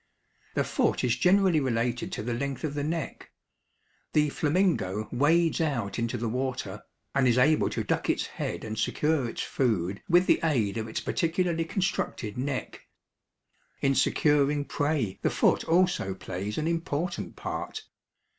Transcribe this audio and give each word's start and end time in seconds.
The 0.55 0.63
foot 0.63 1.03
is 1.03 1.15
generally 1.15 1.59
related 1.59 2.11
to 2.13 2.23
the 2.23 2.33
length 2.33 2.63
of 2.63 2.73
the 2.73 2.83
neck. 2.83 3.29
The 4.13 4.29
flamingo 4.29 5.07
wades 5.11 5.61
out 5.61 5.99
into 5.99 6.17
the 6.17 6.27
water, 6.27 6.81
and 7.13 7.27
is 7.27 7.37
able 7.37 7.69
to 7.69 7.83
duck 7.83 8.09
its 8.09 8.25
head 8.25 8.63
and 8.63 8.79
secure 8.79 9.29
its 9.29 9.43
food 9.43 10.01
with 10.09 10.25
the 10.25 10.39
aid 10.43 10.77
of 10.77 10.87
its 10.87 11.01
particularly 11.01 11.65
constructed 11.65 12.35
neck. 12.35 12.87
In 13.81 13.93
securing 13.93 14.65
prey 14.65 15.19
the 15.21 15.29
foot 15.29 15.65
also 15.65 16.15
plays 16.15 16.57
an 16.57 16.65
important 16.67 17.35
part. 17.35 17.83